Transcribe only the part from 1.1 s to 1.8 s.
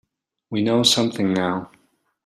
now.